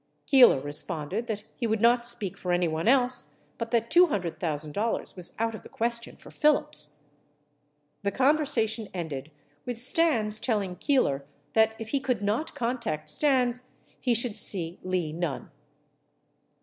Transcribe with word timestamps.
Keeler 0.25 0.59
responded 0.59 1.27
that 1.27 1.43
he 1.55 1.67
would 1.67 1.79
not 1.79 2.07
speak 2.07 2.35
for 2.35 2.51
anyone 2.51 2.87
else, 2.87 3.37
but 3.59 3.69
that 3.69 3.91
$200,000 3.91 5.15
was 5.15 5.33
out 5.37 5.53
of 5.53 5.61
the 5.61 5.69
question 5.69 6.15
for 6.15 6.31
Phillips. 6.31 7.01
The 8.01 8.09
conversation 8.09 8.89
ended 8.95 9.29
with 9.63 9.77
Stans 9.77 10.39
telling 10.39 10.75
Keeler 10.77 11.23
that 11.53 11.75
if 11.77 11.89
he 11.89 11.99
could 11.99 12.23
not 12.23 12.55
contact 12.55 13.09
Stans, 13.09 13.65
he 13.99 14.15
should 14.15 14.35
see 14.35 14.79
Lee 14.81 15.13
Nunn. 15.13 15.51